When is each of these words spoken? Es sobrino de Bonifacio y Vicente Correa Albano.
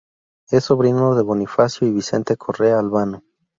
Es 0.49 0.63
sobrino 0.63 1.13
de 1.13 1.21
Bonifacio 1.21 1.85
y 1.87 1.91
Vicente 1.91 2.35
Correa 2.35 2.79
Albano. 2.79 3.21